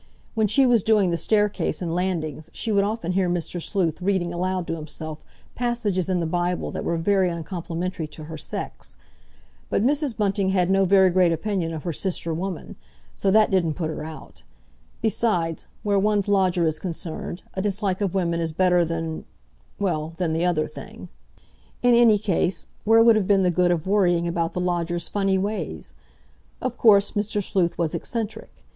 When 0.33 0.47
she 0.47 0.65
was 0.65 0.81
doing 0.81 1.11
the 1.11 1.15
staircase 1.15 1.79
and 1.79 1.93
landings 1.93 2.49
she 2.53 2.71
would 2.71 2.83
often 2.83 3.11
hear 3.11 3.29
Mr. 3.29 3.61
Sleuth 3.61 4.01
reading 4.01 4.33
aloud 4.33 4.65
to 4.65 4.75
himself 4.75 5.23
passages 5.53 6.09
in 6.09 6.19
the 6.19 6.25
Bible 6.25 6.71
that 6.71 6.83
were 6.83 6.97
very 6.97 7.29
uncomplimentary 7.29 8.07
to 8.07 8.23
her 8.23 8.35
sex. 8.35 8.97
But 9.69 9.83
Mrs. 9.83 10.17
Bunting 10.17 10.49
had 10.49 10.71
no 10.71 10.85
very 10.85 11.11
great 11.11 11.31
opinion 11.31 11.71
of 11.71 11.83
her 11.83 11.93
sister 11.93 12.33
woman, 12.33 12.77
so 13.13 13.29
that 13.29 13.51
didn't 13.51 13.75
put 13.75 13.91
her 13.91 14.03
out. 14.03 14.41
Besides, 15.03 15.67
where 15.83 15.99
one's 15.99 16.27
lodger 16.27 16.65
is 16.65 16.79
concerned, 16.79 17.43
a 17.53 17.61
dislike 17.61 18.01
of 18.01 18.15
women 18.15 18.39
is 18.39 18.53
better 18.53 18.83
than—well, 18.83 20.15
than 20.17 20.33
the 20.33 20.45
other 20.47 20.67
thing. 20.67 21.09
In 21.83 21.93
any 21.93 22.17
case, 22.17 22.69
where 22.85 23.03
would 23.03 23.15
have 23.15 23.27
been 23.27 23.43
the 23.43 23.51
good 23.51 23.69
of 23.69 23.85
worrying 23.85 24.27
about 24.27 24.55
the 24.55 24.61
lodger's 24.61 25.07
funny 25.07 25.37
ways? 25.37 25.93
Of 26.59 26.75
course, 26.75 27.11
Mr. 27.11 27.43
Sleuth 27.43 27.77
was 27.77 27.93
eccentric. 27.93 28.65